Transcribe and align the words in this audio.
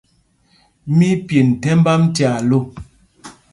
Mí 0.95 1.07
í 1.17 1.21
pyend 1.27 1.51
thɛmb 1.61 1.85
ām 1.93 2.03
tyaa 2.15 2.39
lô. 2.49 2.59